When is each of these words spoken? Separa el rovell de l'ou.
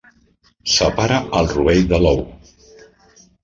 Separa 0.75 1.19
el 1.41 1.51
rovell 1.53 1.87
de 1.95 2.03
l'ou. 2.07 2.27